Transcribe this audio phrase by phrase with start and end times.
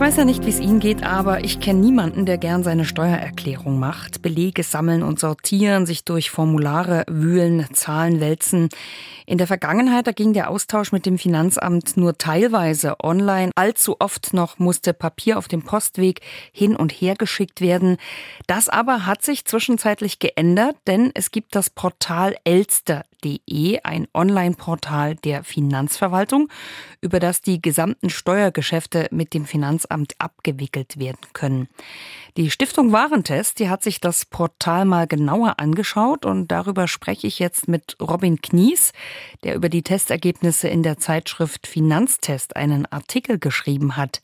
[0.00, 2.86] Ich weiß ja nicht, wie es Ihnen geht, aber ich kenne niemanden, der gern seine
[2.86, 4.22] Steuererklärung macht.
[4.22, 8.70] Belege sammeln und sortieren, sich durch Formulare wühlen, Zahlen wälzen.
[9.26, 13.52] In der Vergangenheit, da ging der Austausch mit dem Finanzamt nur teilweise online.
[13.54, 17.98] Allzu oft noch musste Papier auf dem Postweg hin und her geschickt werden.
[18.46, 25.44] Das aber hat sich zwischenzeitlich geändert, denn es gibt das Portal elster.de, ein Online-Portal der
[25.44, 26.48] Finanzverwaltung,
[27.02, 31.68] über das die gesamten Steuergeschäfte mit dem Finanzamt abgewickelt werden können.
[32.36, 37.38] Die Stiftung Warentest, die hat sich das Portal mal genauer angeschaut und darüber spreche ich
[37.38, 38.92] jetzt mit Robin Knies,
[39.44, 44.22] der über die Testergebnisse in der Zeitschrift Finanztest einen Artikel geschrieben hat.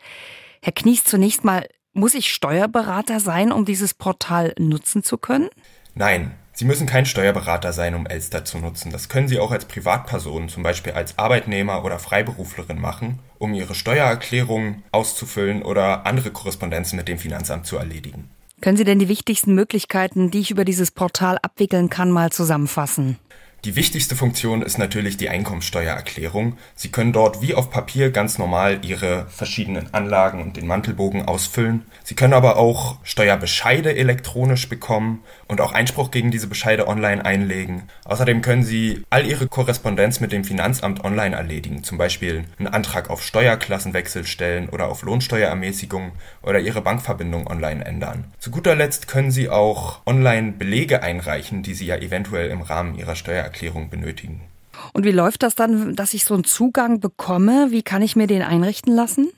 [0.63, 5.49] Herr Knies, zunächst mal, muss ich Steuerberater sein, um dieses Portal nutzen zu können?
[5.95, 8.91] Nein, Sie müssen kein Steuerberater sein, um Elster zu nutzen.
[8.91, 13.75] Das können Sie auch als Privatperson, zum Beispiel als Arbeitnehmer oder Freiberuflerin machen, um Ihre
[13.75, 18.31] Steuererklärung auszufüllen oder andere Korrespondenzen mit dem Finanzamt zu erledigen.
[18.63, 23.19] Können Sie denn die wichtigsten Möglichkeiten, die ich über dieses Portal abwickeln kann, mal zusammenfassen?
[23.67, 26.57] Die wichtigste Funktion ist natürlich die Einkommensteuererklärung.
[26.77, 31.85] Sie können dort wie auf Papier ganz normal Ihre verschiedenen Anlagen und den Mantelbogen ausfüllen.
[32.05, 37.89] Sie können aber auch Steuerbescheide elektronisch bekommen und auch Einspruch gegen diese Bescheide online einlegen.
[38.05, 43.11] Außerdem können Sie all Ihre Korrespondenz mit dem Finanzamt online erledigen, zum Beispiel einen Antrag
[43.11, 48.27] auf Steuerklassenwechsel stellen oder auf Lohnsteuerermäßigung oder Ihre Bankverbindung online ändern.
[48.39, 52.97] Zu guter Letzt können Sie auch online Belege einreichen, die Sie ja eventuell im Rahmen
[52.97, 54.43] Ihrer Steuererklärung Steuererklärung benötigen.
[54.93, 57.69] Und wie läuft das dann, dass ich so einen Zugang bekomme?
[57.71, 59.29] Wie kann ich mir den einrichten lassen?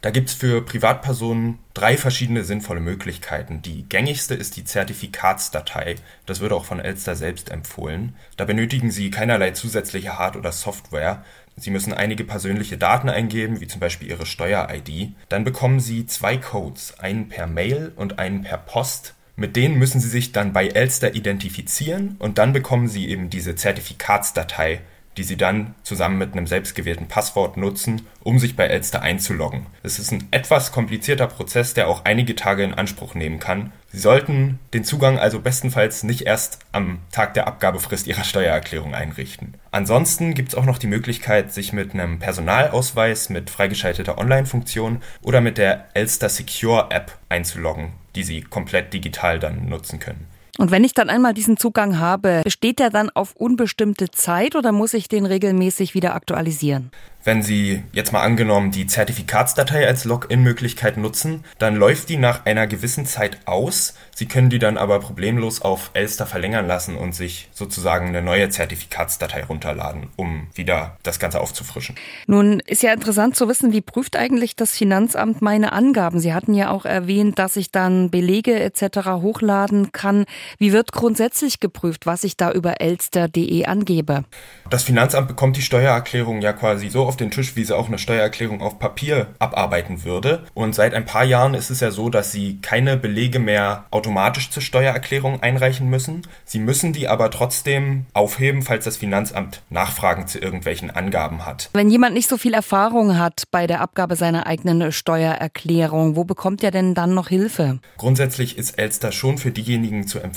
[0.00, 3.62] Da gibt es für Privatpersonen drei verschiedene sinnvolle Möglichkeiten.
[3.62, 5.96] Die gängigste ist die Zertifikatsdatei.
[6.26, 8.14] Das wird auch von Elster selbst empfohlen.
[8.36, 11.24] Da benötigen Sie keinerlei zusätzliche Hard- oder Software.
[11.56, 15.12] Sie müssen einige persönliche Daten eingeben, wie zum Beispiel Ihre Steuer-ID.
[15.28, 19.14] Dann bekommen Sie zwei Codes, einen per Mail und einen per Post.
[19.36, 23.56] Mit denen müssen Sie sich dann bei Elster identifizieren und dann bekommen Sie eben diese
[23.56, 24.80] Zertifikatsdatei,
[25.16, 29.66] die Sie dann zusammen mit einem selbstgewählten Passwort nutzen, um sich bei Elster einzuloggen.
[29.82, 33.72] Es ist ein etwas komplizierter Prozess, der auch einige Tage in Anspruch nehmen kann.
[33.92, 39.54] Sie sollten den Zugang also bestenfalls nicht erst am Tag der Abgabefrist Ihrer Steuererklärung einrichten.
[39.70, 45.40] Ansonsten gibt es auch noch die Möglichkeit, sich mit einem Personalausweis mit freigeschalteter Online-Funktion oder
[45.40, 50.26] mit der Elster Secure App einzuloggen die sie komplett digital dann nutzen können.
[50.58, 54.70] Und wenn ich dann einmal diesen Zugang habe, besteht der dann auf unbestimmte Zeit oder
[54.70, 56.90] muss ich den regelmäßig wieder aktualisieren?
[57.24, 62.66] Wenn Sie jetzt mal angenommen die Zertifikatsdatei als Login-Möglichkeit nutzen, dann läuft die nach einer
[62.66, 63.94] gewissen Zeit aus.
[64.14, 68.50] Sie können die dann aber problemlos auf Elster verlängern lassen und sich sozusagen eine neue
[68.50, 71.96] Zertifikatsdatei runterladen, um wieder das Ganze aufzufrischen.
[72.26, 76.20] Nun ist ja interessant zu wissen, wie prüft eigentlich das Finanzamt meine Angaben?
[76.20, 78.98] Sie hatten ja auch erwähnt, dass ich dann Belege etc.
[79.22, 80.26] hochladen kann.
[80.58, 84.24] Wie wird grundsätzlich geprüft, was ich da über elster.de angebe?
[84.70, 87.98] Das Finanzamt bekommt die Steuererklärung ja quasi so auf den Tisch, wie sie auch eine
[87.98, 90.44] Steuererklärung auf Papier abarbeiten würde.
[90.54, 94.50] Und seit ein paar Jahren ist es ja so, dass sie keine Belege mehr automatisch
[94.50, 96.22] zur Steuererklärung einreichen müssen.
[96.44, 101.70] Sie müssen die aber trotzdem aufheben, falls das Finanzamt Nachfragen zu irgendwelchen Angaben hat.
[101.72, 106.62] Wenn jemand nicht so viel Erfahrung hat bei der Abgabe seiner eigenen Steuererklärung, wo bekommt
[106.62, 107.80] er denn dann noch Hilfe?
[107.96, 110.33] Grundsätzlich ist Elster schon für diejenigen zu empfehlen,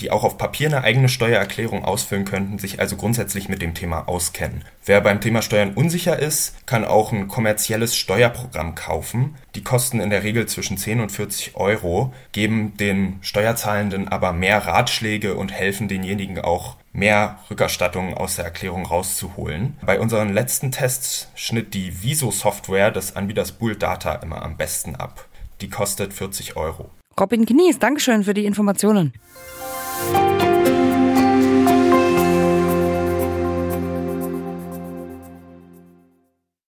[0.00, 4.08] die auch auf Papier eine eigene Steuererklärung ausfüllen könnten, sich also grundsätzlich mit dem Thema
[4.08, 4.64] auskennen.
[4.84, 9.34] Wer beim Thema Steuern unsicher ist, kann auch ein kommerzielles Steuerprogramm kaufen.
[9.54, 14.66] Die kosten in der Regel zwischen 10 und 40 Euro, geben den Steuerzahlenden aber mehr
[14.66, 19.76] Ratschläge und helfen denjenigen auch mehr Rückerstattungen aus der Erklärung rauszuholen.
[19.84, 25.26] Bei unseren letzten Tests schnitt die Viso-Software des Anbieters Bull Data immer am besten ab.
[25.60, 26.90] Die kostet 40 Euro.
[27.18, 29.14] Robin Knies, Dankeschön für die Informationen.